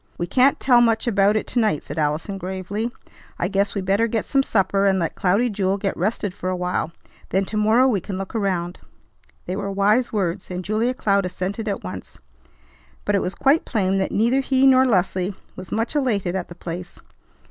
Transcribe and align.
"We 0.17 0.25
can't 0.25 0.59
tell 0.59 0.81
much 0.81 1.05
about 1.05 1.35
it 1.35 1.45
to 1.45 1.59
night," 1.59 1.83
said 1.83 1.99
Allison 1.99 2.39
gravely. 2.39 2.89
"I 3.37 3.47
guess 3.47 3.75
we 3.75 3.81
better 3.81 4.07
get 4.07 4.25
some 4.25 4.41
supper 4.41 4.87
and 4.87 4.97
let 4.97 5.13
Cloudy 5.13 5.47
Jewel 5.47 5.77
get 5.77 5.95
rested 5.95 6.33
for 6.33 6.49
a 6.49 6.55
while. 6.55 6.91
Then 7.29 7.45
to 7.45 7.55
morrow 7.57 7.87
we 7.87 8.01
can 8.01 8.17
look 8.17 8.33
around." 8.33 8.79
They 9.45 9.55
were 9.55 9.71
wise 9.71 10.11
words, 10.11 10.49
and 10.49 10.65
Julia 10.65 10.95
Cloud 10.95 11.27
assented 11.27 11.67
at 11.69 11.83
once; 11.83 12.17
but 13.05 13.13
it 13.13 13.21
was 13.21 13.35
quite 13.35 13.63
plain 13.63 13.99
that 13.99 14.11
neither 14.11 14.39
he 14.39 14.65
nor 14.65 14.87
Leslie 14.87 15.35
was 15.55 15.71
much 15.71 15.95
elated 15.95 16.35
at 16.35 16.49
the 16.49 16.55
place. 16.55 16.99